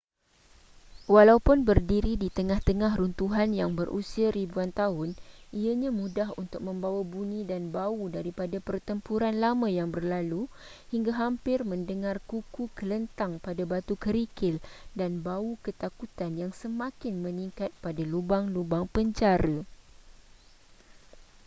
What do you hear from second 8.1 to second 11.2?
daripada pertempuran lama yang berlalu hingga